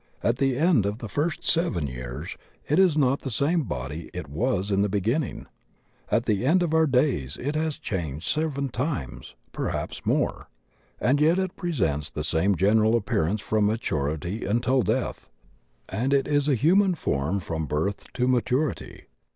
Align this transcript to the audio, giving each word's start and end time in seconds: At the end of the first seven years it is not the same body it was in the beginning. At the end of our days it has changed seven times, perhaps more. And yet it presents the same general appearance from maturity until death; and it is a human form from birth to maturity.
At 0.23 0.37
the 0.37 0.57
end 0.57 0.87
of 0.87 0.97
the 0.97 1.07
first 1.07 1.43
seven 1.43 1.85
years 1.85 2.35
it 2.67 2.79
is 2.79 2.97
not 2.97 3.19
the 3.19 3.29
same 3.29 3.61
body 3.61 4.09
it 4.15 4.27
was 4.27 4.71
in 4.71 4.81
the 4.81 4.89
beginning. 4.89 5.45
At 6.09 6.25
the 6.25 6.43
end 6.43 6.63
of 6.63 6.73
our 6.73 6.87
days 6.87 7.37
it 7.39 7.53
has 7.53 7.77
changed 7.77 8.27
seven 8.27 8.69
times, 8.69 9.35
perhaps 9.51 10.03
more. 10.03 10.49
And 10.99 11.21
yet 11.21 11.37
it 11.37 11.55
presents 11.55 12.09
the 12.09 12.23
same 12.23 12.55
general 12.55 12.95
appearance 12.95 13.41
from 13.41 13.67
maturity 13.67 14.43
until 14.43 14.81
death; 14.81 15.29
and 15.87 16.15
it 16.15 16.27
is 16.27 16.47
a 16.49 16.55
human 16.55 16.95
form 16.95 17.39
from 17.39 17.67
birth 17.67 18.11
to 18.13 18.27
maturity. 18.27 19.03